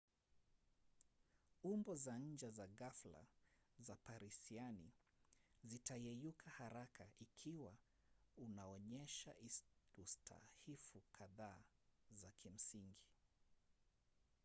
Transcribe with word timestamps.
umbo 1.71 1.93
za 2.03 2.15
nje 2.27 2.47
za 2.57 2.65
ghafla 2.79 3.23
za 3.87 3.95
parisiani 4.05 4.89
zitayeyuka 5.63 6.49
haraka 6.49 7.03
ikiwa 7.19 7.77
unaonyesha 8.37 9.35
ustahifu 9.97 11.03
kadhaa 11.11 11.63
za 12.11 12.31
kimsingi 12.31 13.09